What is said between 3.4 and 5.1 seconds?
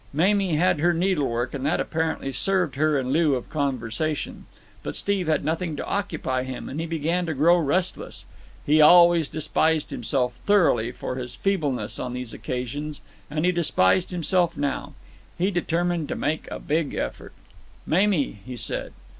conversation; but